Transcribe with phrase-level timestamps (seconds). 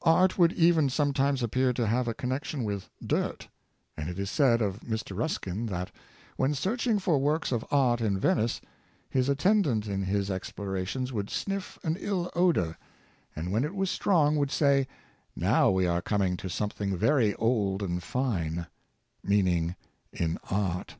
[0.00, 3.48] Art would even sometimes appear to have a connec tion with dirt;
[3.98, 5.14] and it is said of Mr.
[5.14, 5.90] Ruskin that,
[6.38, 8.62] when searching for works of art in Venice,
[9.10, 12.78] his attendant in his explorations would sniff an ill odor,
[13.36, 14.88] and when it was strong, would say,"
[15.36, 18.68] Now we are coming to something very old and fine,"—
[19.22, 19.76] meaning
[20.14, 20.96] in art.